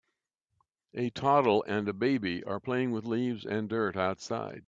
A 0.95 1.11
toddle 1.11 1.63
and 1.67 1.87
a 1.87 1.93
baby 1.93 2.43
are 2.45 2.59
playing 2.59 2.89
with 2.89 3.05
leaves 3.05 3.45
and 3.45 3.69
dirt 3.69 3.95
outside 3.95 4.59